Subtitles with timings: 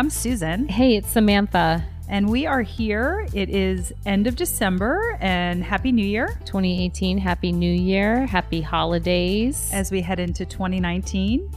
[0.00, 1.84] I'm Susan, Hey, it's Samantha.
[2.08, 3.26] and we are here.
[3.34, 7.18] It is end of December, and Happy New Year 2018.
[7.18, 8.24] Happy New Year.
[8.24, 9.68] Happy holidays.
[9.74, 11.52] as we head into 2019.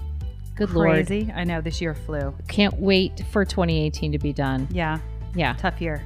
[0.56, 1.08] Good Lord.
[1.08, 1.32] Crazy.
[1.34, 2.36] I know this year flew.
[2.50, 4.68] Can't wait for 2018 to be done.
[4.72, 5.00] Yeah,
[5.34, 5.54] Yeah.
[5.54, 6.02] tough year.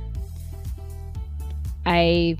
[1.88, 2.38] I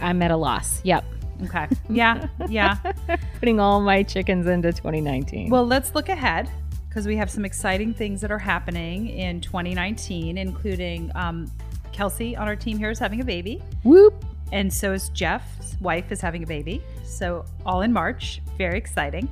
[0.00, 0.80] I'm at a loss.
[0.84, 1.04] Yep.
[1.44, 1.66] Okay.
[1.90, 2.78] Yeah, yeah.
[3.40, 5.50] Putting all my chickens into 2019.
[5.50, 6.48] Well, let's look ahead
[6.94, 11.50] because we have some exciting things that are happening in 2019, including um,
[11.90, 13.60] Kelsey on our team here is having a baby.
[13.82, 14.24] whoop.
[14.52, 16.80] And so is Jeff's wife is having a baby.
[17.04, 18.40] So all in March.
[18.56, 19.28] Very exciting.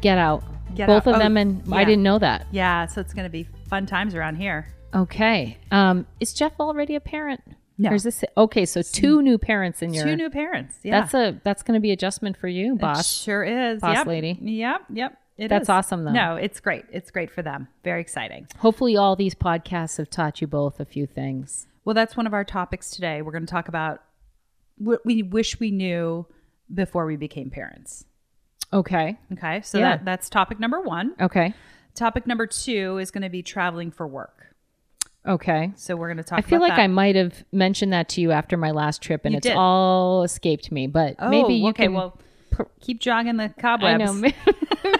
[0.00, 0.42] Get out.
[0.74, 1.10] Get Both out.
[1.10, 2.46] of Oh, them and I didn't know that.
[2.52, 4.68] Yeah, so it's going to be fun times around here.
[4.94, 5.58] Okay.
[5.70, 7.42] Um is Jeff already a parent?
[7.76, 7.90] No.
[7.90, 10.78] Or is this Okay, so two new parents in your Two new parents.
[10.82, 11.00] Yeah.
[11.02, 13.12] That's a that's going to be adjustment for you, It boss.
[13.22, 13.82] sure is.
[13.82, 14.06] Boss Yep.
[14.06, 14.38] lady.
[14.40, 15.18] Yep, yep.
[15.38, 15.68] It That's is.
[15.68, 16.10] awesome, though.
[16.12, 16.84] No, it's great.
[16.92, 17.68] It's great for them.
[17.84, 18.48] Very exciting.
[18.58, 21.68] Hopefully all these podcasts have taught you both a few things.
[21.84, 23.22] Well, that's one of our topics today.
[23.22, 24.02] We're going to talk about
[24.76, 26.26] what we wish we knew
[26.74, 28.04] before we became parents.
[28.72, 29.16] Okay.
[29.32, 29.96] Okay, so Yeah.
[29.96, 31.14] that, that's topic number one.
[31.20, 31.54] Okay.
[31.94, 34.54] Topic number two is going to be traveling for work.
[35.26, 35.72] Okay.
[35.76, 36.38] So we're going to talk.
[36.38, 36.80] I feel like that.
[36.80, 39.56] I might have mentioned that to you after my last trip, and You it's did.
[39.56, 40.86] all escaped me.
[40.86, 41.84] But Oh, maybe you okay.
[41.84, 41.94] can.
[41.94, 42.18] Well,
[42.80, 44.20] keep jogging the I cobwebs.
[44.20, 44.30] know.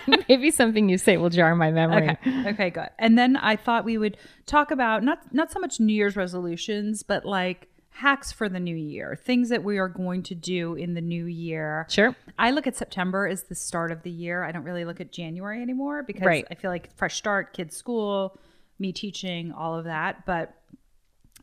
[0.28, 2.10] Maybe something you say will jar my memory.
[2.10, 2.48] Okay.
[2.50, 2.88] Okay, good.
[2.98, 7.02] And then I thought we would talk about not not so much New Year's resolutions,
[7.02, 10.94] but like hacks for the new year, things that we are going to do in
[10.94, 11.84] the new year.
[11.90, 12.14] Sure.
[12.38, 14.44] I look at September as the start of the year.
[14.44, 16.46] I don't really look at January anymore because Right.
[16.50, 18.38] I feel like fresh start, kids school,
[18.78, 20.24] me teaching, all of that.
[20.26, 20.54] But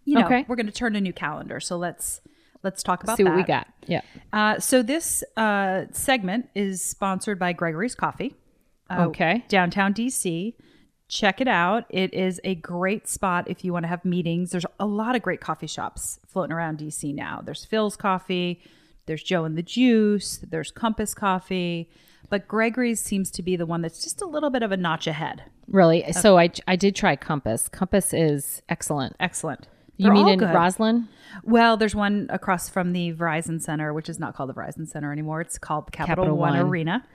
[0.05, 0.45] you know, Okay.
[0.47, 1.59] we're going to turn a new calendar.
[1.59, 2.21] So let's
[2.65, 3.47] let's talk about See what we that.
[3.47, 3.67] got.
[3.87, 4.01] Yeah.
[4.33, 8.35] Uh, so this uh, segment is sponsored by Gregory's Coffee.
[8.89, 9.45] uh, Okay.
[9.47, 10.53] Downtown DC.
[11.07, 11.85] Check it out.
[11.89, 14.49] It is a great spot if you want to have meetings.
[14.51, 17.41] There's a lot of great coffee shops floating around DC now.
[17.45, 18.61] There's Philz Coffee,
[19.05, 21.91] there's Joe and the Juice, there's Compass Coffee,
[22.31, 25.05] but Gregory's seems to be the one that's just a little bit of a notch
[25.05, 25.43] ahead.
[25.67, 26.11] Really.
[26.11, 27.69] So I I did try Compass.
[27.69, 29.15] Compass is excellent.
[29.19, 29.67] Excellent.
[29.97, 30.49] You They're mean all in good.
[30.49, 31.07] Rosslyn?
[31.43, 35.11] Well, there's one across from the Verizon Center, which is not called the Verizon Center
[35.11, 35.41] anymore.
[35.41, 36.67] It's called Capital, Capital One, One.
[36.67, 37.05] Arena.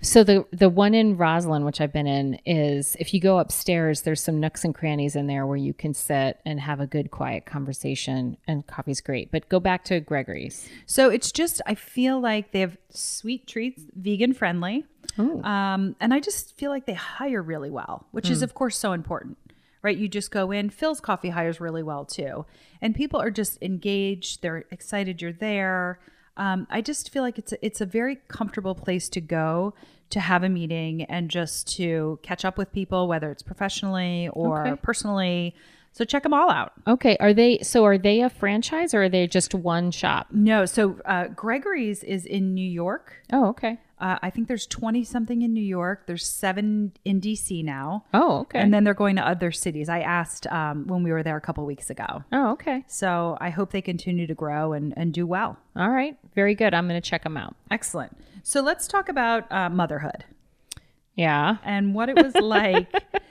[0.00, 4.02] So the the one in Rosslyn, which I've been in, is if you go upstairs,
[4.02, 7.10] there's some nooks and crannies in there where you can sit and have a good
[7.10, 9.30] quiet conversation, and coffee's great.
[9.30, 10.68] But go back to Gregory's.
[10.84, 14.84] So it's just I feel like they have sweet treats, vegan friendly,
[15.18, 18.92] um, and I just feel like they hire really well, which is of course so
[18.92, 19.38] important,
[19.84, 19.96] right?
[19.96, 20.70] You just go in.
[20.70, 22.44] Philz Coffee hires really well too,
[22.82, 24.42] and people are just engaged.
[24.42, 26.00] They're excited you're there.
[26.36, 29.74] Um, I just feel like it's a, it's a very comfortable place to go
[30.10, 34.66] to have a meeting and just to catch up with people, whether it's professionally or
[34.66, 34.80] Okay.
[34.82, 35.54] personally.
[35.96, 36.72] So check them all out.
[36.88, 37.84] Okay, are they so?
[37.84, 40.26] Are they a franchise or are they just one shop?
[40.32, 43.14] No, so uh, Gregory's is in New York.
[43.32, 43.78] Oh, okay.
[44.00, 46.06] Uh, I think there's 20 something in New York.
[46.08, 48.04] There's seven in DC now.
[48.12, 48.58] Oh, okay.
[48.58, 49.88] And then they're going to other cities.
[49.88, 52.24] I asked um, when we were there a couple weeks ago.
[52.32, 52.84] oh, okay.
[52.88, 55.56] So I hope they continue to grow and, and do well.
[55.76, 56.18] All right.
[56.34, 56.74] Very good.
[56.74, 57.54] I'm going to check them out.
[57.70, 58.18] Excellent.
[58.42, 60.24] So let's talk about uh, motherhood
[61.14, 61.58] Yeah.
[61.64, 62.92] and what it was like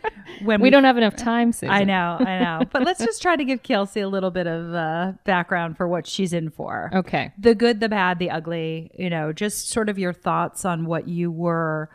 [0.46, 1.70] when We don't have enough time, Susan.
[1.70, 2.66] I know, I know.
[2.72, 6.06] But let's just try to give Kelsey a little bit of uh, background for what
[6.08, 6.90] she's in for.
[6.94, 7.32] Okay.
[7.38, 11.08] the good, the bad, the ugly, you know, just sort of your thoughts on what
[11.08, 11.90] you were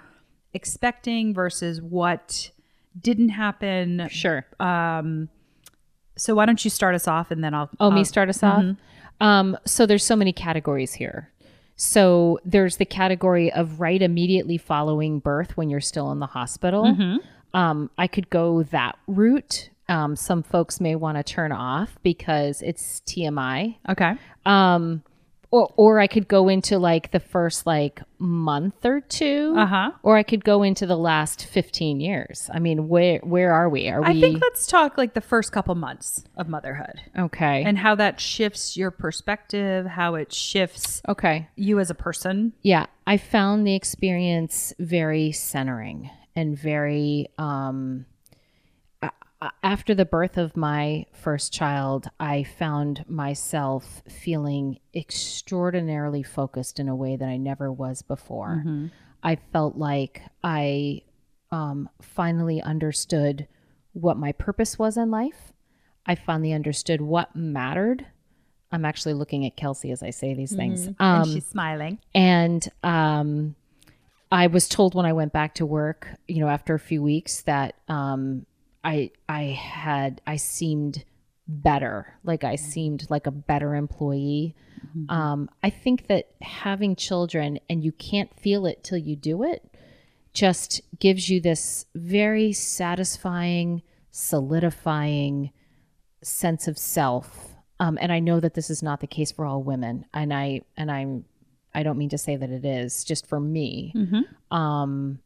[0.55, 2.51] expecting versus what
[3.01, 4.09] didn't happen.
[4.11, 4.45] Sure.
[6.17, 8.43] So why don't you start us off and then I'll Oh, me I'll- start us
[8.43, 8.65] off.
[9.21, 11.31] Um, so there's so many categories here.
[11.77, 16.85] So there's the category of right immediately following birth when you're still in the hospital.
[17.55, 19.71] Um, I could go that route.
[19.89, 23.77] Um, some folks may want to turn off because it's TMI.
[23.89, 24.13] Okay.
[24.45, 25.03] Um,
[25.51, 29.93] or, or I could go into like the first like month or two, Uh-huh.
[30.03, 32.51] or I could go into the last 15 years.
[32.53, 33.89] I mean, where, where are we?
[33.89, 37.63] Are we I think let's talk like the first couple months of motherhood okay?
[37.65, 41.49] and how that shifts your perspective, how it shifts okay.
[41.57, 42.53] you as a person.
[42.61, 48.07] Yeah, I found the experience very centering and very um
[49.63, 56.97] after the birth of my first child, I found myself feeling extraordinarily focused in a
[56.97, 58.65] way that I never was before.
[59.23, 61.03] I felt like I
[61.53, 63.47] um, finally understood
[63.93, 65.53] what my purpose was in life.
[66.05, 68.07] I finally understood what mattered.
[68.73, 70.89] I'm actually looking at Kelsey as I say these things.
[70.89, 71.99] Um, and she's smiling.
[72.13, 73.55] and um,
[74.31, 77.43] I was told when I went back to work, you know, after a few weeks
[77.43, 78.47] that um,
[78.85, 81.05] I I had I seemed
[81.47, 84.55] better, like I seemed like a better employee.
[84.87, 85.11] Mm-hmm.
[85.11, 89.63] Um, I think that having children and you can't feel it till you do it
[90.35, 95.51] just gives you this very satisfying, solidifying
[96.23, 97.55] sense of self.
[97.81, 100.63] Um, and I know that this is not the case for all women, and I
[100.77, 101.25] and I'm
[101.79, 103.93] I don't mean to say that it is just for me.
[103.95, 104.57] Mm-hmm.
[104.57, 105.21] Um,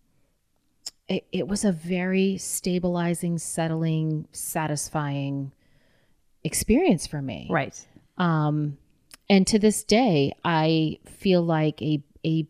[1.09, 5.53] it, it was a very stabilizing, settling, satisfying
[6.45, 7.47] experience for me.
[7.49, 7.87] Right.
[8.19, 8.77] Um,
[9.31, 12.47] and to this day, I feel like a a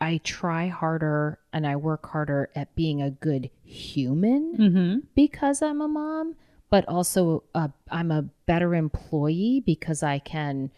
[0.00, 4.98] I try harder and I work harder at being a good human mm-hmm.
[5.16, 6.36] because I'm a mom,
[6.70, 10.70] but also i I'm a better employee because I can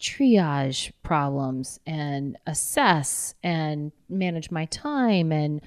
[0.00, 5.60] triage problems and assess and manage my time and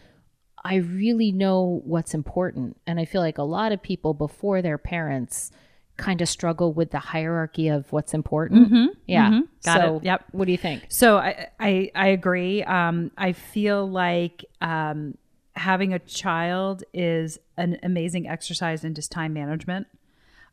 [0.63, 2.79] I really know what's important.
[2.85, 5.51] And I feel like a lot of people before their parents
[5.97, 8.67] kind of struggle with the hierarchy of what's important.
[8.67, 9.29] Mm-hmm, yeah.
[9.29, 9.39] Mm-hmm.
[9.63, 10.03] Got so, it.
[10.03, 10.25] Yep.
[10.31, 10.85] What do you think?
[10.89, 12.63] So I I, I agree.
[12.63, 15.17] Um, I feel like um,
[15.55, 19.87] having a child is an amazing exercise in just time management.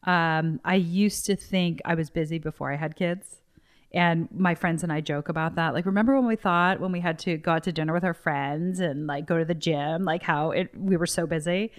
[0.04, 3.40] Um, I used to think I was busy before I had kids.
[3.92, 5.72] And my friends and I joke about that.
[5.72, 8.14] Like, remember when we thought when we had to go out to dinner with our
[8.14, 11.72] friends and like go to the gym, like how it we were so busy.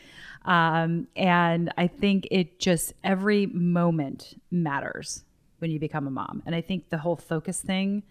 [0.46, 5.24] Um, and I think it just every moment matters
[5.60, 6.42] when you become a mom.
[6.46, 8.04] And I think the whole focus thing.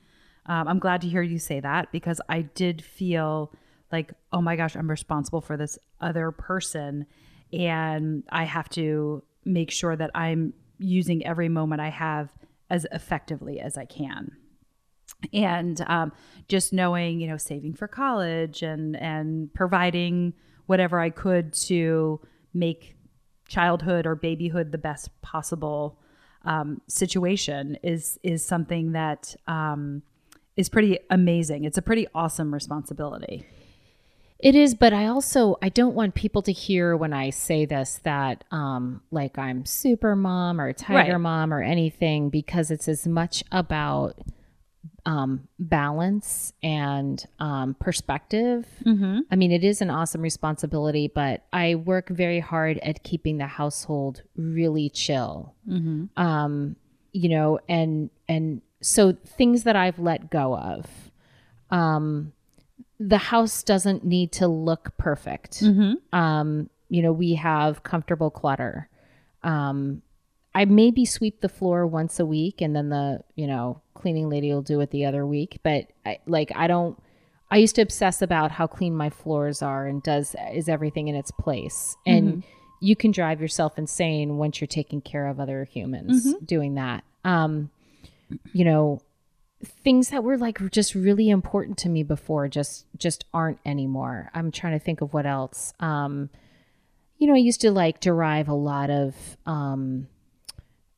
[0.46, 3.52] Um, I'm glad to hear you say that because I did feel
[3.90, 7.06] like, oh my gosh, I'm responsible for this other person,
[7.52, 12.30] and I have to make sure that I'm using every moment I have
[12.70, 14.32] as effectively as I can.
[15.32, 16.12] And um,
[16.48, 20.34] just knowing, you know, saving for college and and providing
[20.66, 22.20] whatever I could to
[22.54, 22.96] make
[23.48, 25.98] childhood or babyhood the best possible
[26.44, 30.02] um, situation is is something that um,
[30.56, 31.64] is pretty amazing.
[31.64, 33.46] It's a pretty awesome responsibility.
[34.38, 38.00] It is, but I also I don't want people to hear when I say this
[38.04, 41.20] that um like I'm super mom or tiger right.
[41.20, 44.16] mom or anything because it's as much about
[45.04, 48.64] um balance and um perspective.
[48.84, 49.20] Mm-hmm.
[49.28, 53.46] I mean, it is an awesome responsibility, but I work very hard at keeping the
[53.48, 55.56] household really chill.
[55.68, 56.22] Mm-hmm.
[56.22, 56.76] Um,
[57.12, 60.86] you know, and and so things that I've let go of.
[61.70, 62.32] Um
[63.00, 65.60] the house doesn't need to look perfect.
[65.60, 66.18] Mm-hmm.
[66.18, 68.88] Um, you know, we have comfortable clutter.
[69.42, 70.02] Um,
[70.54, 74.52] I maybe sweep the floor once a week, and then the you know cleaning lady
[74.52, 75.58] will do it the other week.
[75.62, 77.00] But I, like, I don't.
[77.50, 81.14] I used to obsess about how clean my floors are and does is everything in
[81.14, 81.96] its place.
[82.04, 82.40] And mm-hmm.
[82.80, 86.44] you can drive yourself insane once you're taking care of other humans mm-hmm.
[86.44, 87.04] doing that.
[87.24, 87.70] Um,
[88.52, 89.00] you know,
[89.64, 94.30] things that were like just really important to me before just just aren't anymore.
[94.34, 95.72] I'm trying to think of what else.
[95.80, 96.30] Um,
[97.18, 99.14] you know, I used to like derive a lot of
[99.46, 100.06] um,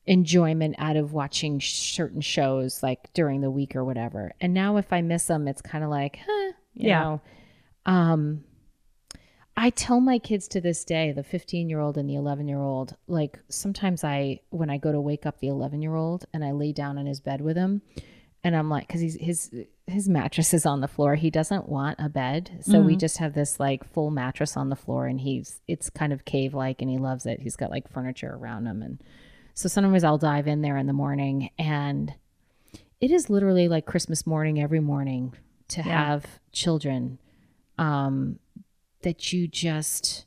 [0.07, 4.33] enjoyment out of watching certain shows like during the week or whatever.
[4.41, 7.01] And now if I miss them, it's kind of like, huh, yeah.
[7.01, 7.21] Know,
[7.87, 8.45] um,
[9.57, 12.61] I tell my kids to this day, the 15 year old and the 11 year
[12.61, 16.45] old, like sometimes I, when I go to wake up the 11 year old and
[16.45, 17.83] I lay down in his bed with him,
[18.43, 19.51] and I'm like, because he's his
[19.87, 21.15] his mattress is on the floor.
[21.15, 22.87] He doesn't want a bed, so mm-hmm.
[22.87, 26.25] we just have this like full mattress on the floor, and he's it's kind of
[26.25, 27.41] cave like, and he loves it.
[27.41, 29.03] He's got like furniture around him, and
[29.55, 32.15] so sometimes I'll dive in there in the morning, and
[33.01, 35.35] it is literally like Christmas morning every morning
[35.69, 36.07] to yeah.
[36.07, 37.19] have children
[37.79, 38.39] um,
[39.03, 40.25] that you just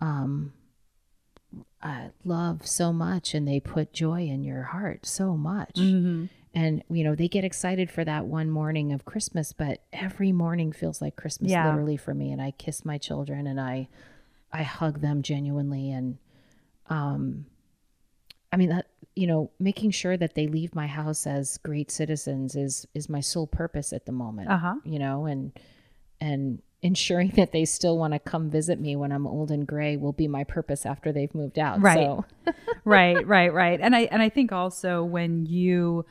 [0.00, 0.54] um,
[1.82, 5.74] uh, love so much, and they put joy in your heart so much.
[5.74, 10.32] Mm-hmm and you know they get excited for that one morning of christmas but every
[10.32, 11.68] morning feels like christmas yeah.
[11.68, 13.88] literally for me and i kiss my children and i
[14.52, 16.18] i hug them genuinely and
[16.88, 17.46] um
[18.52, 22.54] i mean that you know making sure that they leave my house as great citizens
[22.54, 24.74] is is my sole purpose at the moment uh-huh.
[24.84, 25.52] you know and
[26.20, 29.96] and ensuring that they still want to come visit me when I'm old and gray
[29.96, 31.80] will be my purpose after they've moved out.
[31.80, 31.94] Right.
[31.94, 32.24] So.
[32.84, 33.80] right, right, right.
[33.80, 36.04] And I and I think also when you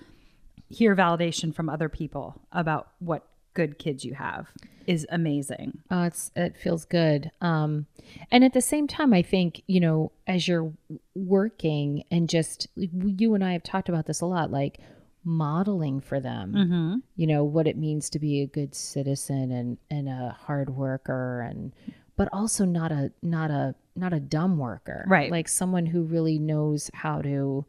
[0.71, 4.49] hear validation from other people about what good kids you have
[4.87, 5.79] is amazing.
[5.91, 7.31] Oh, it's it feels good.
[7.41, 7.85] Um,
[8.31, 10.71] and at the same time, I think you know as you're
[11.15, 14.79] working and just you and I have talked about this a lot, like
[15.23, 16.53] modeling for them.
[16.53, 16.95] Mm-hmm.
[17.15, 21.41] You know what it means to be a good citizen and and a hard worker
[21.41, 21.73] and
[22.15, 25.05] but also not a not a not a dumb worker.
[25.07, 25.31] Right.
[25.31, 27.65] Like someone who really knows how to,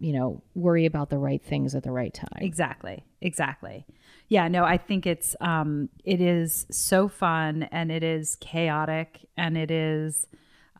[0.00, 2.28] you know, worry about the right things at the right time.
[2.40, 3.04] Exactly.
[3.20, 3.84] Exactly.
[4.28, 9.56] Yeah, no, I think it's um it is so fun and it is chaotic and
[9.56, 10.26] it is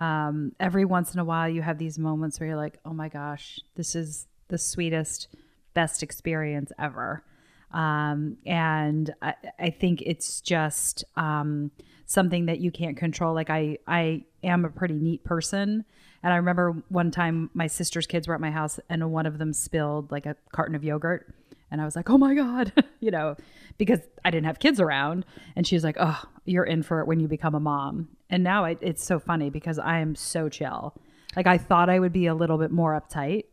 [0.00, 3.08] um every once in a while you have these moments where you're like, "Oh my
[3.08, 5.28] gosh, this is the sweetest
[5.74, 7.24] best experience ever."
[7.72, 11.70] Um and I, I think it's just um
[12.06, 13.34] something that you can't control.
[13.34, 15.84] Like I I am a pretty neat person.
[16.22, 19.38] And I remember one time my sister's kids were at my house and one of
[19.38, 21.32] them spilled like a carton of yogurt
[21.70, 23.36] and I was like, oh my God, you know,
[23.76, 25.24] because I didn't have kids around.
[25.56, 28.08] And she was like, oh, you're in for it when you become a mom.
[28.30, 30.94] And now it, it's so funny because I am so chill.
[31.36, 33.44] Like I thought I would be a little bit more uptight,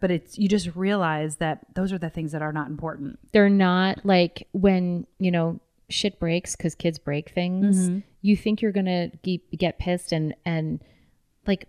[0.00, 3.18] but it's, you just realize that those are the things that are not important.
[3.32, 7.88] They're not like when, you know, shit breaks because kids break things.
[7.88, 7.98] Mm-hmm.
[8.22, 8.86] You think you're going
[9.22, 10.82] to get pissed and, and
[11.46, 11.68] like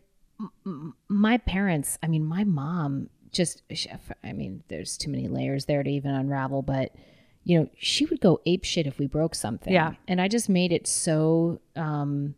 [1.07, 3.61] my parents, I mean, my mom just
[4.23, 6.95] i mean there's too many layers there to even unravel but
[7.43, 9.95] you know she would go ape shit if we broke something Yeah.
[10.07, 12.35] and i just made it so um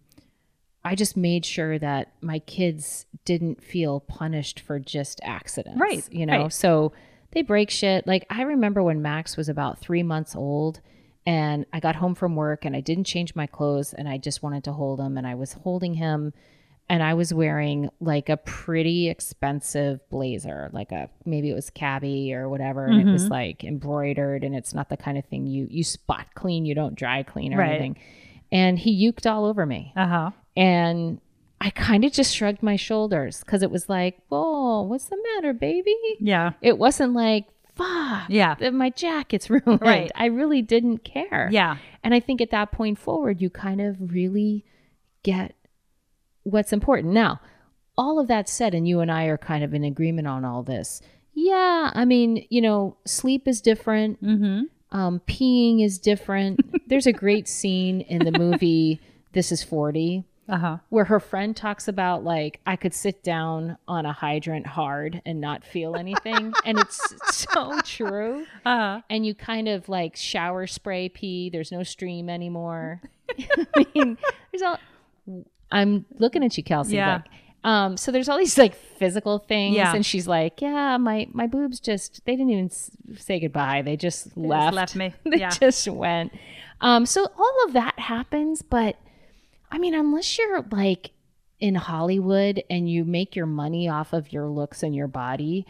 [0.83, 6.25] i just made sure that my kids didn't feel punished for just accidents Right, you
[6.25, 6.51] know right.
[6.53, 6.91] so
[7.31, 10.81] they break shit like i remember when max was about three months old
[11.27, 14.41] and i got home from work and i didn't change my clothes and i just
[14.41, 16.33] wanted to hold him and i was holding him
[16.89, 22.34] and I was wearing like a pretty expensive blazer, like a maybe it was cabbie
[22.34, 23.13] or whatever, and it Mm-hmm.
[23.13, 26.75] was like embroidered, and it's not the kind of thing you you spot clean, you
[26.75, 27.69] don't dry clean or Right.
[27.72, 27.98] anything.
[28.51, 30.31] And he uked all over me, Uh huh.
[30.58, 31.22] and
[31.62, 35.53] I kind of just shrugged my shoulders because it was like, "Whoa, what's the matter,
[35.53, 36.53] baby?" Yeah.
[36.62, 38.55] It wasn't like, "Fuck, Yeah.
[38.72, 40.10] my jacket's ruined." Right.
[40.15, 41.50] I really didn't care.
[41.51, 41.77] Yeah.
[42.03, 44.63] And I think at that point forward, you kind of really
[45.24, 45.53] get
[46.43, 47.13] what's important.
[47.13, 47.39] Now,
[47.98, 50.63] all of that said, and you and I are kind of in agreement on all
[50.63, 51.01] this.
[51.34, 54.24] Yeah, I mean, you know, sleep is different.
[54.24, 54.98] Mm-hmm.
[54.98, 56.60] Um, peeing is different.
[56.89, 59.00] There's a great scene in the movie
[59.34, 60.77] This Is 40 Uh huh.
[60.89, 65.39] where her friend talks about like I could sit down on a hydrant hard and
[65.39, 67.00] not feel anything, and it's
[67.31, 69.01] so true Uh huh.
[69.12, 71.50] and you kind of like shower spray pee.
[71.51, 73.01] There's no stream anymore.
[73.77, 74.17] I mean,
[74.51, 74.79] there's all.
[75.71, 76.95] I'm looking at you, Kelsey.
[76.95, 77.15] Yeah.
[77.15, 77.25] Like,
[77.63, 79.93] um, so there's all these like physical things, Yeah.
[79.93, 83.81] and she's like, "Yeah, my my boobs just they didn't even s- say goodbye.
[83.81, 84.75] They just left.
[84.75, 85.13] left me.
[85.25, 85.49] they Yeah.
[85.49, 86.31] just went."
[86.81, 88.95] Um, so all of that happens, but
[89.71, 91.11] I mean, unless you're like
[91.59, 95.65] in Hollywood and you make your money off of your looks and your body,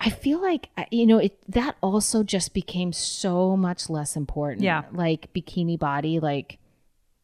[0.00, 1.38] I feel like uh, you know it.
[1.46, 4.62] That also just became so much less important.
[4.62, 4.84] Yeah.
[4.92, 6.56] like bikini body, like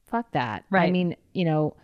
[0.06, 0.64] fuck that.
[0.68, 0.86] Right.
[0.86, 1.75] I mean, you know,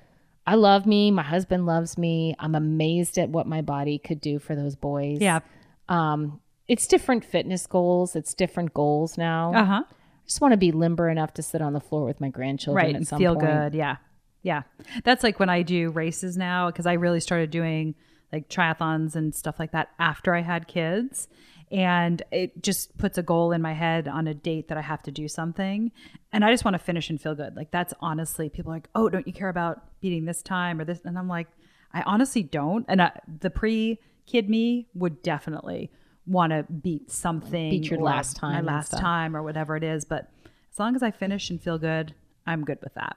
[0.47, 1.11] I love me.
[1.11, 2.35] My husband loves me.
[2.39, 5.19] I'm amazed at what my body could do for those boys.
[5.21, 5.41] Yeah.
[5.89, 8.17] Um, it's different fitness goals.
[8.17, 9.53] It's different goals now.
[9.55, 9.83] Uh huh.
[9.89, 12.85] I just want to be limber enough to sit on the floor with my grandchildren
[12.85, 13.47] right at and some feel point.
[13.47, 13.97] good yeah
[14.43, 14.63] yeah
[15.05, 17.95] that's like when i do races now because i really started doing
[18.33, 21.29] like triathlons and stuff like that after i had kids
[21.73, 25.03] and it just puts a goal in my head on a date that i have
[25.03, 25.91] to do something.
[26.33, 27.57] And i just want to finish and feel good.
[27.57, 30.85] Like that's honestly people are like oh don't you care about beating this time or
[30.85, 31.01] this?
[31.05, 31.49] And i'm like
[31.93, 32.85] i honestly don't.
[32.89, 35.91] And I, the pre kid me would definitely
[36.27, 39.01] want to beat something Beat your last time my last stuff.
[39.01, 40.05] time or whatever it is.
[40.05, 40.31] But
[40.73, 42.15] as long as i finish and feel good
[42.47, 43.17] i'm good with that.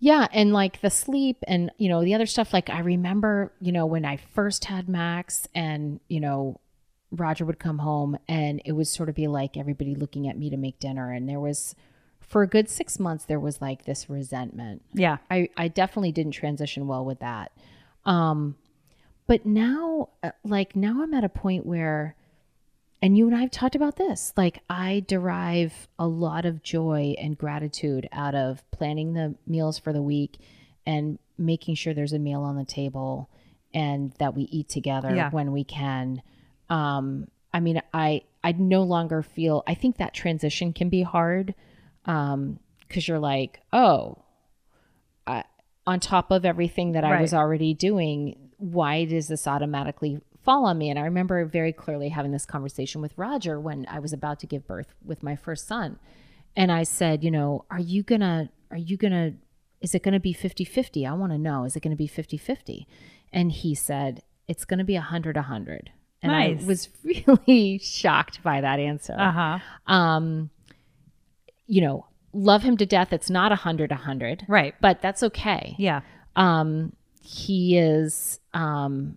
[0.00, 3.72] Yeah, and like the sleep and you know the other stuff like I remember, you
[3.72, 6.60] know, when I first had Max and, you know,
[7.10, 10.50] Roger would come home and it would sort of be like everybody looking at me
[10.50, 11.74] to make dinner and there was
[12.20, 14.82] for a good 6 months there was like this resentment.
[14.92, 17.52] yeah I I definitely didn't transition well with that.
[18.04, 18.56] Um
[19.26, 22.14] but now uh, like now I'm at a point where
[23.00, 24.32] and you and I have talked about this.
[24.36, 29.92] Like, I derive a lot of joy and gratitude out of planning the meals for
[29.92, 30.38] the week
[30.84, 33.30] and making sure there's a meal on the table
[33.72, 35.30] and that we eat together Yeah.
[35.30, 36.22] when we can.
[36.70, 39.62] Um, I mean, I I no longer feel.
[39.66, 41.54] I think that transition can be hard
[42.04, 44.18] because you're like, oh,
[45.26, 45.44] I,
[45.86, 47.20] on top of everything that I Right.
[47.20, 50.88] was already doing, why does this automatically fall on me?
[50.90, 54.46] And I remember very clearly having this conversation with Roger when I was about to
[54.46, 55.98] give birth with my first son.
[56.56, 59.34] And I said, you know, are you gonna, are you gonna,
[59.80, 61.06] is it gonna be 50 50?
[61.06, 62.86] I wanna know, is it gonna be 50 50?
[63.32, 65.90] And he said, it's gonna be 100 100.
[66.22, 66.62] And Nice.
[66.62, 70.50] I was really shocked by that answer uh-huh um
[71.66, 73.12] you know love him to death.
[73.12, 74.74] It's not a hundred, a hundred, Right.
[74.82, 75.74] but that's okay.
[75.78, 76.02] Yeah.
[76.36, 79.16] Um, he is um,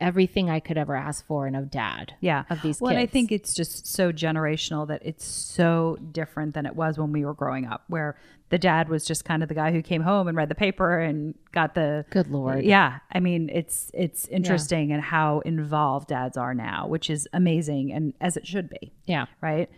[0.00, 2.14] everything I could ever ask for and a dad.
[2.20, 2.44] Yeah.
[2.50, 2.80] of these kids.
[2.80, 6.98] well, and I think it's just so generational that it's so different than it was
[6.98, 8.16] when we were growing up, where
[8.48, 10.98] the dad was just kind of the guy who came home and read the paper
[10.98, 12.64] and got the Good lord.
[12.64, 17.92] Yeah, I mean it's it's interesting and how involved dads are now, which is amazing
[17.92, 19.26] and as it should be, Yeah.
[19.40, 19.70] right?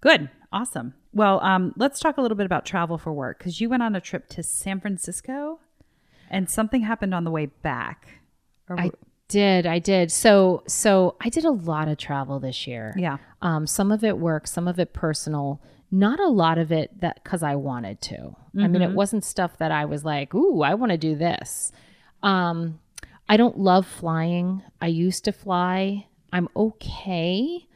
[0.00, 0.94] Good, awesome.
[1.12, 3.96] Well, um, let's talk a little bit about travel for work because you went on
[3.96, 5.58] a trip to San Francisco,
[6.30, 8.20] and something happened on the way back.
[8.70, 8.90] Or- I
[9.28, 9.66] did.
[9.66, 10.10] I did.
[10.10, 12.94] So so I did a lot of travel this year.
[12.96, 15.60] yeah, Um, some of it work, some of it personal.
[15.90, 18.36] Not a lot of it that because I wanted to.
[18.58, 21.72] I mean, it wasn't stuff that I was like, "Ooh, I want to do this."
[22.22, 22.80] Um,
[23.28, 24.62] I don't love flying.
[24.82, 26.06] I used to fly.
[26.32, 27.66] I'm okay.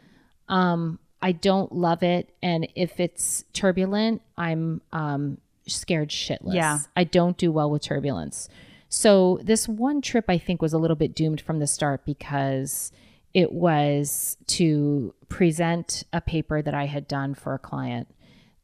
[0.48, 6.54] Um, I don't love it, and if it's turbulent, I'm um, scared shitless.
[6.54, 6.80] Yeah.
[6.96, 8.48] I don't do well with turbulence.
[8.94, 12.92] So this one trip I think was a little bit doomed from the start because
[13.32, 18.06] it was to present a paper that I had done for a client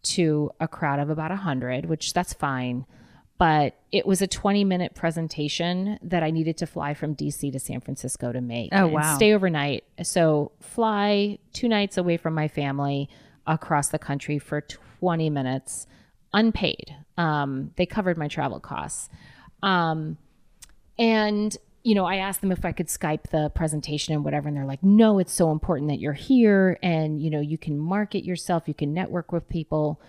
[0.03, 2.85] to a crowd of about 100, which that's fine.
[3.39, 7.59] But it was a 20 minute presentation that I needed to fly from DC to
[7.59, 8.69] San Francisco to make.
[8.73, 9.17] Oh, and wow.
[9.17, 9.85] Stay overnight.
[10.03, 13.09] So fly two nights away from my family
[13.47, 14.61] across the country for
[15.01, 15.87] 20 minutes,
[16.35, 16.97] unpaid.
[17.17, 19.09] Um, they covered my travel costs.
[19.62, 20.19] Um,
[20.99, 24.57] and you know, I asked them if I could Skype the presentation and whatever, and
[24.57, 28.25] they're like, "No, it's so important that you're here, and you know, you can market
[28.25, 30.00] yourself, you can network with people."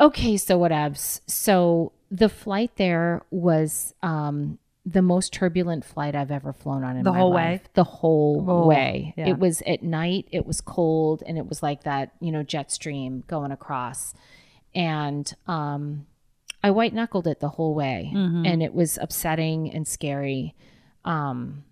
[0.00, 1.20] Okay, so whatevs.
[1.26, 7.04] So the flight there was um, the most turbulent flight I've ever flown on in
[7.04, 7.60] The whole life.
[7.62, 7.66] way?
[7.74, 9.14] The whole Oh, way.
[9.16, 9.28] yeah.
[9.28, 10.26] It was at night.
[10.30, 14.14] It was cold, and it was like that, you know, jet stream going across,
[14.74, 16.06] and um,
[16.62, 18.10] I white knuckled it the whole way,
[18.46, 20.54] and it was upsetting and scary.
[21.04, 21.64] Um,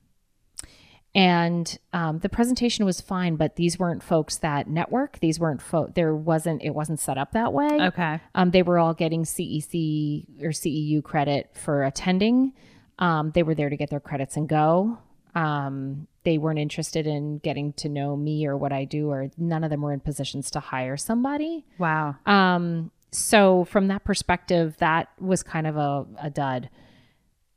[1.12, 5.18] and um, the presentation was fine, but these weren't folks that network.
[5.18, 5.94] These weren't folk.
[5.94, 6.62] There wasn't.
[6.62, 7.68] It wasn't set up that way.
[7.88, 12.52] okay, Um, they were all getting CEC or CEU credit for attending.
[13.00, 14.98] Um, they were there to get their credits and go.
[15.34, 19.64] Um, they weren't interested in getting to know me or what I do, or none
[19.64, 21.64] of them were in positions to hire somebody.
[21.78, 26.68] wow, Um, so from that perspective, that was kind of a, a dud.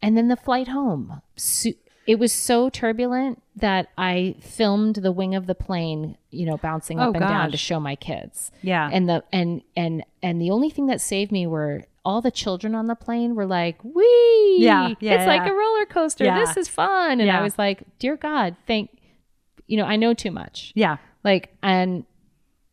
[0.01, 5.35] And then the flight home, su- it was so turbulent that I filmed the wing
[5.35, 8.51] of the plane, you know, bouncing oh, up Oh, and down to show my kids.
[8.61, 12.31] yeah, And the and and and the only thing that saved me were all the
[12.31, 16.25] children on the plane were like, "Wee, Yeah, yeah, it's like a roller coaster.
[16.25, 16.37] Yeah.
[16.43, 17.39] This is fun." And Yeah.
[17.39, 18.89] I was like, "Dear God, thank
[19.67, 22.03] you know, I know too much." yeah, Like, and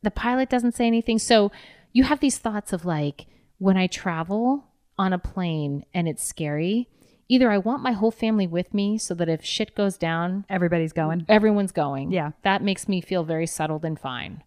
[0.03, 1.21] the pilot doesn't say anything.
[1.21, 1.53] So
[1.93, 3.27] you have these thoughts of like,
[3.59, 4.65] when I travel
[4.99, 6.89] on a plane and it's scary,
[7.29, 10.93] either I want my whole family with me so that if shit goes down, everybody's
[10.93, 11.25] going.
[11.29, 12.11] everyone's going.
[12.13, 12.33] Yeah.
[12.43, 14.43] That makes me feel very settled and fine.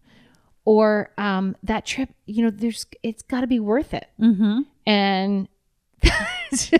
[0.64, 4.08] Or um, that trip, you know, there's it's got to be worth it.
[4.20, 4.60] Mm-hmm.
[4.86, 5.48] And
[6.02, 6.10] it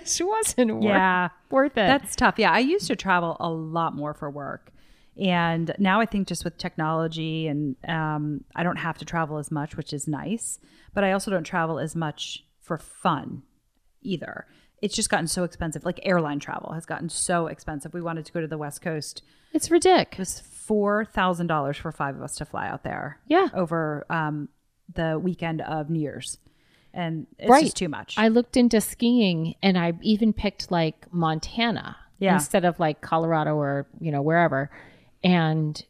[0.01, 1.87] just wasn't Yeah, worth it.
[1.87, 2.35] That's tough.
[2.37, 4.71] Yeah, I used to travel a lot more for work.
[5.19, 9.49] And now I think just with technology and um, I don't have to travel as
[9.51, 10.59] much, which is nice.
[10.93, 13.43] But I also don't travel as much for fun
[14.01, 14.45] either.
[14.81, 15.85] It's just gotten so expensive.
[15.85, 17.93] Like airline travel has gotten so expensive.
[17.93, 19.23] We wanted to go to the West Coast.
[19.53, 20.17] it's It ridiculous.
[20.17, 23.19] was four thousand dollars for five of us to fly out there.
[23.27, 23.47] Yeah.
[23.53, 24.49] over um,
[24.93, 26.37] the weekend of New Year's,
[26.93, 27.63] and it's Right.
[27.63, 28.15] just too much.
[28.17, 32.33] I looked into skiing and I even picked like Montana Yeah.
[32.35, 34.69] instead of like Colorado or, you know, wherever.
[35.25, 35.83] And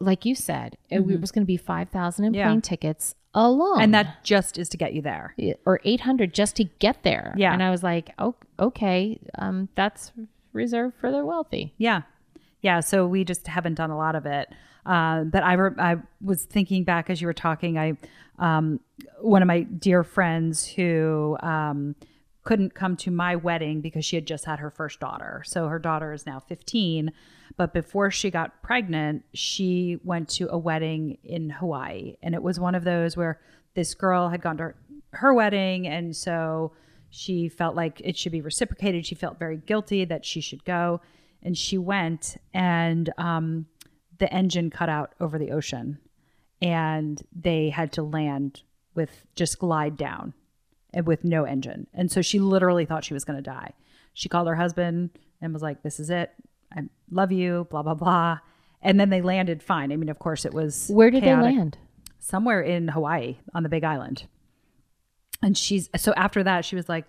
[0.00, 2.38] like you said, it was going to be 5,000 in Mm-hmm.
[2.38, 2.46] Yeah.
[2.48, 3.80] plane tickets alone.
[3.82, 5.34] and that just is to get you there.
[5.66, 7.34] or 800 just to get there.
[7.36, 7.52] Yeah.
[7.52, 10.10] And I was like, oh, okay, um, that's
[10.52, 11.74] reserved for the wealthy.
[11.78, 12.02] Yeah.
[12.62, 12.80] Yeah.
[12.80, 14.48] So we just haven't done a lot of it.
[14.86, 17.92] Uh, but I, re- I was thinking back as you were talking, I,
[18.38, 18.80] um,
[19.20, 21.94] one of my dear friends who, um,
[22.42, 25.42] couldn't come to my wedding because she had just had her first daughter.
[25.44, 27.12] So her daughter is now 15.
[27.56, 32.16] But before she got pregnant, she went to a wedding in Hawaii.
[32.22, 33.40] And it was one of those where
[33.74, 34.76] this girl had gone to her,
[35.12, 35.86] her wedding.
[35.86, 36.72] And so
[37.10, 39.04] she felt like it should be reciprocated.
[39.04, 41.00] She felt very guilty that she should go.
[41.42, 43.66] And she went, and um,
[44.18, 45.98] the engine cut out over the ocean.
[46.62, 48.62] And they had to land
[48.94, 50.34] with just glide down
[50.92, 51.86] and with no engine.
[51.94, 53.72] And so she literally thought she was going to die.
[54.12, 56.32] She called her husband and was like, This is it.
[56.74, 58.38] I love you, blah, blah, blah.
[58.82, 59.92] And then they landed fine.
[59.92, 61.44] I mean, of course, it was Where did chaotic.
[61.52, 61.78] they land?
[62.18, 64.24] Somewhere in Hawaii on the big island.
[65.42, 67.06] And she's so after that, she was like,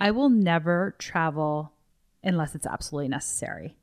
[0.00, 1.72] I will never travel
[2.22, 3.76] unless it's absolutely necessary.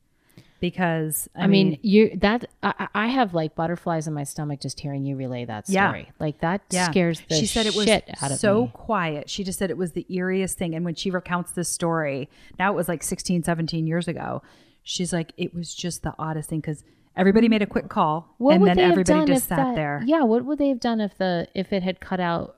[0.62, 4.80] Because I, I mean, you that I, I have like butterflies in my stomach just
[4.80, 6.04] hearing you relay that story.
[6.08, 6.12] Yeah.
[6.20, 6.90] Like that Yeah.
[6.90, 8.72] scares the she said it was shit out of so me.
[8.74, 12.30] quiet she just said it was the eeriest thing and when she recounts this story
[12.60, 14.44] now it was like 16 17 years ago
[14.84, 16.84] she's like it was just the oddest thing because
[17.18, 20.46] everybody made a quick call What and then everybody just sat that- there Yeah, what
[20.46, 22.58] would they have done if the if it had cut out,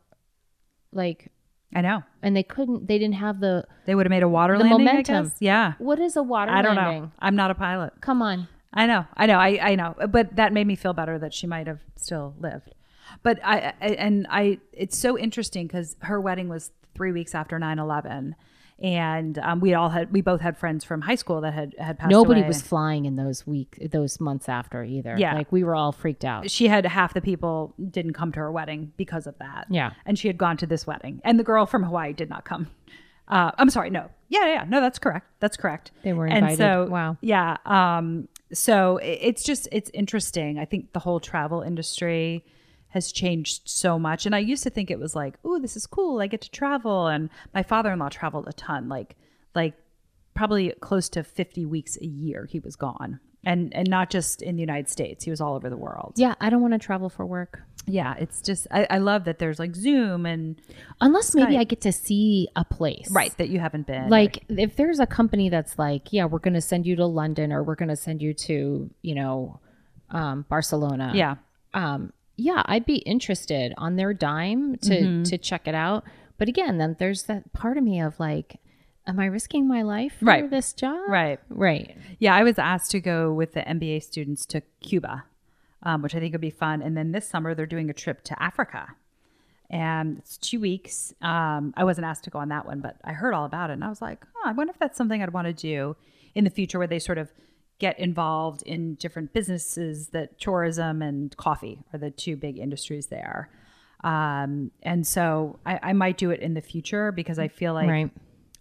[0.92, 1.32] like,
[1.76, 4.58] i know and they couldn't, they didn't have the they would have made a water
[4.58, 5.16] The landing momentum.
[5.16, 5.36] I guess.
[5.40, 7.02] yeah what is a water i don't landing?
[7.04, 10.36] know i'm not a pilot Come on, I know, I know, I, I know, but
[10.36, 12.74] that made me feel better that she might have still lived.
[13.22, 17.60] But I, I and I, it's so interesting because her wedding was three weeks after
[17.60, 18.34] 9-11.
[18.84, 21.98] And um, we all had, we both had friends from high school that had had
[21.98, 22.48] passed nobody away.
[22.50, 25.16] was flying in those week those months after either.
[25.18, 25.34] Yeah.
[25.36, 26.52] like we were all freaked out.
[26.52, 29.68] She had half the people didn't come to her wedding because of that.
[29.70, 29.94] Yeah.
[30.06, 32.68] and she had gone to this wedding, and the girl from Hawaii did not come.
[33.30, 35.92] Uh, I'm sorry, no, yeah, yeah, no, that's correct, that's correct.
[36.04, 36.58] They were And invited.
[36.58, 37.18] so, Wow.
[37.22, 37.56] yeah.
[37.66, 40.60] Um, so it's just it's interesting.
[40.60, 42.44] I think the whole travel industry
[42.94, 44.26] has changed so much.
[44.26, 46.22] And I used to think it was like, oh, this is cool.
[46.22, 47.08] I get to travel.
[47.08, 49.16] And my father-in-law traveled a ton, like
[49.56, 49.74] like
[50.36, 52.48] probably close to 50 weeks a year.
[52.50, 55.24] He was gone, and and not just in the United States.
[55.24, 56.14] He was all over the world.
[56.18, 59.40] Yeah, I don't want to travel for work Yeah, it's just I, I love that
[59.40, 60.62] there's like Zoom and
[61.02, 63.10] unless maybe I get to see a place.
[63.12, 66.54] right that you haven't been Like if there's a company that's like, yeah, we're going
[66.54, 69.60] to send you to London or we're going to send you to, you know,
[70.12, 71.12] um, Barcelona.
[71.14, 71.36] yeah
[71.74, 75.24] um, yeah, I'd be interested on their dime to Mm-hmm.
[75.24, 76.04] to check it out.
[76.38, 78.60] But again, then there's that part of me of like,
[79.06, 80.50] am I risking my life for Right.
[80.50, 81.08] this job?
[81.08, 81.96] right Right.
[82.20, 85.26] Yeah, I was asked to go with the MBA students to Cuba,
[85.84, 86.82] um, which I think would be fun.
[86.82, 88.96] And then this summer they're doing a trip to Africa,
[89.70, 91.14] and it's two weeks.
[91.22, 93.74] Um, I wasn't asked to go on that one, but I heard all about it,
[93.74, 95.96] and I was like, oh, I wonder if that's something I'd want to do
[96.36, 97.32] in the future, where they sort of
[97.86, 103.50] get involved in different businesses that tourism and coffee are the two big industries there.
[104.04, 107.90] Um, and so I, I might do it in the future because I feel like
[107.90, 108.12] Right.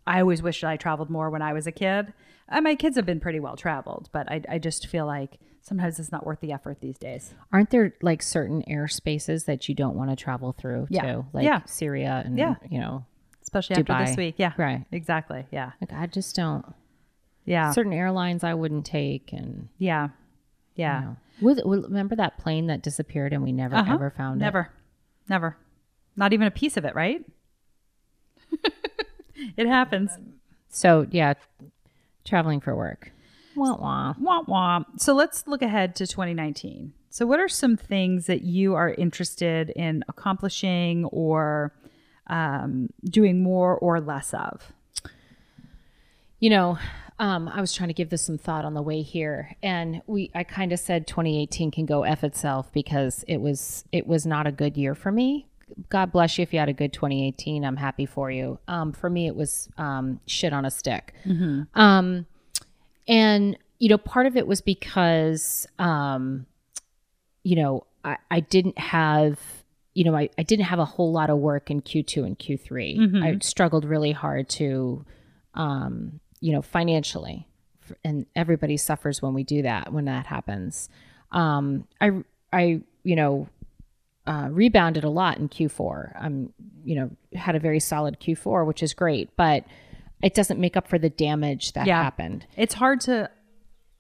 [0.07, 2.13] I always wished I traveled more when I was a kid.
[2.49, 6.01] Uh, my kids have been pretty well traveled, but I, I just feel like sometimes
[6.01, 7.33] it's not worth the effort these days.
[7.53, 11.03] Aren't there like certain airspaces that you don't want to travel through Yeah.
[11.13, 11.27] too?
[11.33, 11.61] Like Yeah.
[11.67, 12.57] Syria and, Yeah.
[12.69, 13.05] you know,
[13.43, 14.35] Especially after this week.
[14.39, 14.53] Yeah.
[14.57, 14.85] Right.
[14.91, 15.47] Exactly.
[15.53, 15.73] Yeah.
[15.81, 16.65] like I just don't,
[17.45, 17.73] Yeah.
[17.73, 19.33] certain airlines I wouldn't take.
[19.33, 20.09] And, yeah.
[20.77, 21.01] Yeah.
[21.01, 23.95] you know, with, remember that plane that disappeared and we never Uh-huh.
[23.95, 24.45] ever found it?
[24.45, 24.71] Never.
[25.29, 25.57] Never.
[26.17, 27.25] Not even a piece of it, right?
[29.57, 30.11] it happens.
[30.69, 31.35] So yeah,
[32.25, 33.13] traveling for work.
[33.57, 34.15] Wah, wah.
[34.21, 34.85] Womp womp.
[35.01, 36.93] So let's look ahead to 2019.
[37.11, 41.75] So, what are some things that you are interested in accomplishing or
[42.29, 44.73] um, doing more or less of?
[46.41, 46.79] You know,
[47.19, 50.31] um, I was trying to give this some thought on the way here, and we
[50.35, 54.47] I kind of said 2018 can go f itself because it was it was not
[54.47, 55.47] a good year for me.
[55.89, 57.65] God bless you if you had a good 2018.
[57.65, 58.59] I'm happy for you.
[58.69, 61.15] Um, for me, it was um, shit on a stick.
[61.75, 62.27] Um,
[63.09, 66.47] and you know, part of it was because um,
[67.43, 69.39] you know I, I didn't have
[69.95, 72.97] you know I, I didn't have a whole lot of work in q2 and q3
[73.25, 75.05] i struggled really hard to
[75.55, 77.47] um, you know financially
[78.05, 80.89] and everybody suffers when we do that when that happens
[81.31, 82.11] um, i
[82.53, 83.49] i you know
[84.27, 86.53] uh, rebounded a lot in q4 i'm
[86.85, 89.65] you know had a very solid q4 which is great but
[90.23, 92.03] it doesn't make up for the damage that Yeah.
[92.03, 93.31] happened It's hard to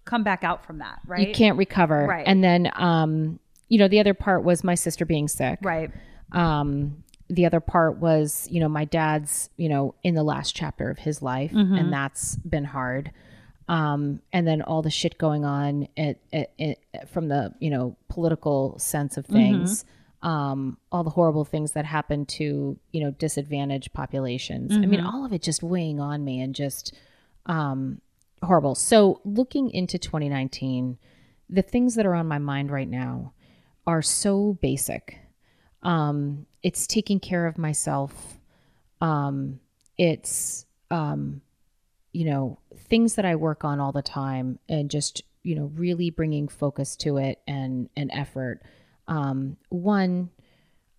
[0.04, 1.26] come back out from that, right?
[1.28, 2.26] you can't recover Right.
[2.26, 5.90] and then um you know the other part was my sister being sick Right.
[6.32, 7.02] um
[7.34, 10.98] the other part was you know my dad's you know in the last chapter of
[10.98, 11.74] his life Mm-hmm.
[11.78, 13.10] and that's been hard
[13.68, 17.96] um and then all the shit going on at, at, at, from the you know
[18.08, 20.28] political sense of things Mm-hmm.
[20.28, 24.90] um all the horrible things that happen to you know disadvantaged populations i Mm-hmm.
[24.90, 26.92] mean all of it just weighing on me and just
[27.46, 28.00] um
[28.42, 30.98] horrible so looking into 2019
[31.48, 33.32] the things that are on my mind right now
[33.86, 35.18] are so basic
[35.82, 38.38] um, it's taking care of myself.
[39.00, 39.60] Um,
[39.98, 41.40] it's um,
[42.12, 46.10] you know things that i work on all the time and just you know really
[46.10, 48.60] bringing focus to it and and effort.
[49.08, 50.30] Um, one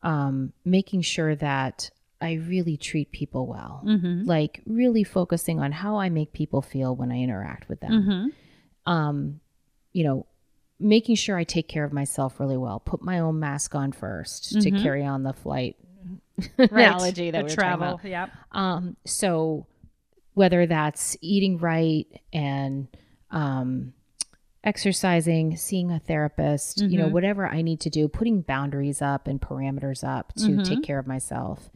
[0.02, 3.82] um, making sure that i really treat people well.
[4.26, 7.92] Like really focusing on how i make people feel when i interact with them.
[8.86, 9.40] Um,
[9.94, 10.26] you know,
[10.84, 14.62] making sure I take care of myself really well, put my own mask on 1st
[14.62, 15.78] to carry on the flight
[16.58, 17.88] analogy that the we travel.
[17.88, 18.02] about.
[18.52, 19.66] Um, so
[20.34, 22.88] whether that's eating right and
[23.32, 23.94] um,
[24.64, 29.40] exercising, seeing a therapist, you know, whatever I need to do, putting boundaries up and
[29.40, 31.70] parameters up to take care of myself,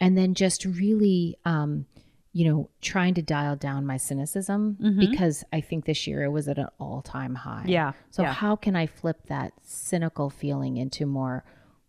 [0.00, 1.36] and then just really.
[1.44, 1.86] Um,
[2.32, 6.46] you know, trying to dial down my cynicism because I think this year it was
[6.48, 7.64] at an all time high.
[7.66, 8.32] Yeah, So, yeah.
[8.32, 11.44] how can I flip that cynical feeling into more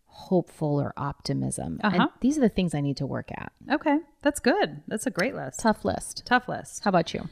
[0.06, 1.80] hopeful or optimism?
[1.84, 2.08] Uh-huh.
[2.20, 3.52] these are the things I need to work at.
[3.70, 4.82] Okay, that's good.
[4.88, 5.60] That's a great list.
[5.60, 6.22] Tough list.
[6.26, 6.82] Tough list.
[6.84, 7.28] How about you?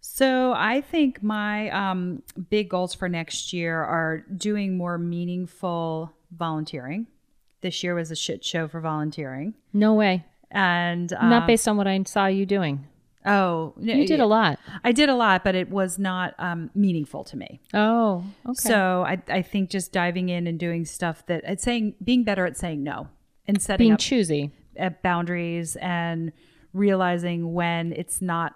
[0.00, 7.06] So I think my um, big goals for next year are doing more meaningful volunteering.
[7.60, 10.24] This year was a shit show for volunteering, No way.
[10.50, 12.86] And um, Not based on what I saw you doing.
[13.26, 14.58] oh, no, You did a lot.
[14.84, 17.60] I did a lot, but it was not um, meaningful to me.
[17.74, 18.54] Oh, okay.
[18.54, 22.46] So I, I think just diving in and doing stuff that at saying being better
[22.46, 23.08] at saying no
[23.46, 24.52] and setting Being up choosy.
[24.80, 26.32] uh, boundaries and
[26.72, 28.54] realizing when it's not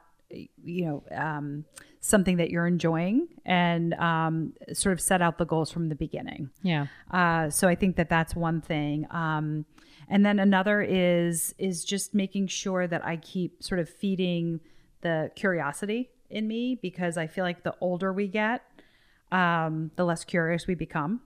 [0.65, 1.65] you know um,
[2.01, 6.49] something that you're enjoying and um, sort of set out the goals from the beginning
[6.63, 6.87] Yeah.
[7.11, 9.67] uh, so i think that that's one thing um,
[10.13, 14.61] and then another is is just making sure that i keep sort of feeding
[15.01, 18.63] the curiosity in me because i feel like the older we get
[19.33, 21.23] um, the less curious we become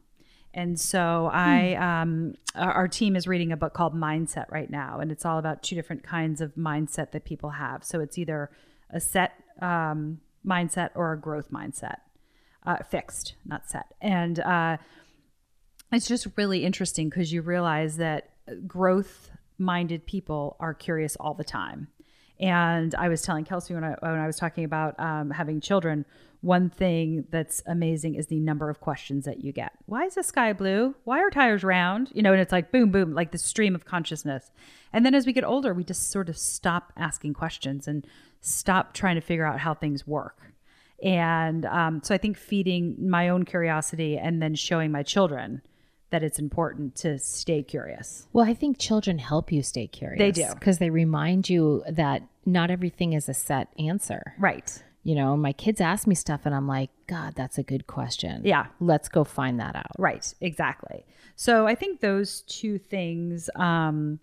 [0.54, 5.00] and so I, um, our, our team is reading a book called Mindset right now,
[5.00, 7.84] and it's all about two different kinds of mindset that people have.
[7.84, 8.50] So it's either
[8.88, 11.96] a set um, mindset or a growth mindset,
[12.64, 13.92] uh, fixed, not set.
[14.00, 14.78] And uh,
[15.92, 18.30] it's just really interesting because you realize that
[18.66, 21.88] growth minded people are curious all the time.
[22.38, 26.04] And I was telling Kelsey when I, when I was talking about um, having children,
[26.42, 29.72] one thing that's amazing is the number of questions that you get.
[29.86, 30.94] Why is the sky blue?
[31.04, 32.10] Why are tires round?
[32.14, 34.50] You know, and it's like boom, boom, like the stream of consciousness.
[34.92, 38.06] And then as we get older, we just sort of stop asking questions and
[38.42, 40.38] stop trying to figure out how things work.
[41.02, 45.62] And um, so I think feeding my own curiosity and then showing my children
[46.10, 48.26] that it's important to stay curious.
[48.32, 50.18] Well, I think children help you stay curious.
[50.18, 50.48] They do.
[50.54, 54.34] Because they remind you that not everything is a set answer.
[54.38, 54.82] Right.
[55.02, 58.42] You know, my kids ask me stuff and I'm like, God, that's a good question.
[58.44, 58.66] Yeah.
[58.80, 59.92] Let's go find that out.
[59.98, 60.32] Right.
[60.40, 61.04] Exactly.
[61.36, 64.18] So I think those two things um,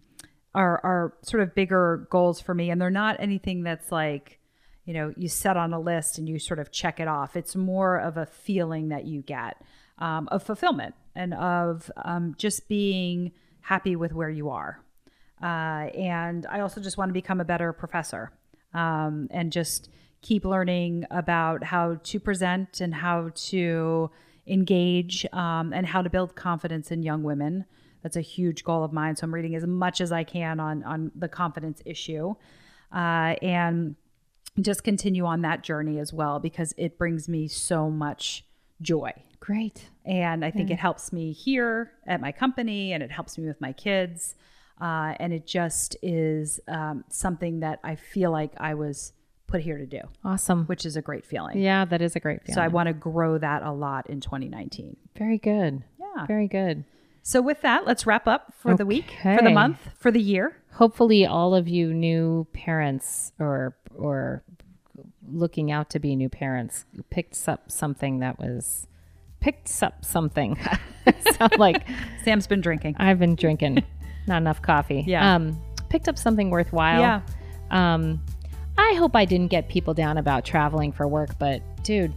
[0.56, 4.39] are are sort of bigger goals for me, and they're not anything that's like
[4.86, 7.36] you know you set on a list and you sort of check it off.
[7.36, 9.62] It's more of a feeling that you get
[10.00, 14.80] um, of fulfillment and of um, just being happy with where you are.
[15.41, 18.32] Uh, and I also just want to become a better professor
[18.73, 19.89] um, and just
[20.21, 24.10] keep learning about how to present and how to
[24.47, 27.65] engage um, and how to build confidence in young women.
[28.02, 29.15] That's a huge goal of mine.
[29.15, 32.36] So I'm reading as much as I can on on the confidence issue,
[32.93, 33.95] uh, and
[34.62, 38.45] just continue on that journey as well because it brings me so much
[38.84, 39.12] joy.
[39.39, 39.89] Great.
[40.06, 43.60] And I think it helps me here at my company and it helps me with
[43.60, 44.36] my kids.
[44.80, 49.13] Uh, and it just is um, something that I feel like I was
[49.48, 50.65] put here to do, Awesome.
[50.65, 51.60] which is a great feeling.
[51.60, 52.56] Yeah, that is a great feeling.
[52.56, 54.98] So I want to grow that a lot in 2019.
[55.17, 55.84] Very good.
[56.00, 56.26] Yeah.
[56.26, 56.86] Very good.
[57.22, 60.58] So with that, let's wrap up for the week, for the month, for the year.
[60.74, 64.43] Hopefully all of you new parents or or
[65.32, 68.88] looking out to be new parents picked up something that was
[69.40, 70.58] picked up something.
[71.38, 71.84] Sound like
[72.24, 72.96] Sam's been drinking.
[73.00, 73.84] I've been drinking
[74.28, 75.04] not enough coffee.
[75.08, 75.36] Yeah.
[75.36, 77.02] Um picked up something worthwhile.
[77.02, 77.22] Yeah.
[77.72, 78.22] Um
[78.78, 82.14] I hope I didn't get people down about traveling for work, but dude,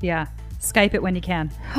[0.00, 0.26] Yeah.
[0.60, 1.50] Skype it when you can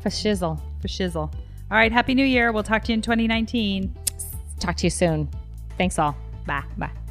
[0.00, 0.60] for shizzle.
[0.80, 1.32] for shizzle.
[1.70, 1.92] All right.
[1.92, 2.52] Happy New Year.
[2.52, 3.94] We'll talk to you in 2019.
[4.60, 5.28] Talk to you soon.
[5.76, 6.16] Thanks all.
[6.46, 6.62] Bye.
[6.76, 7.07] Bye.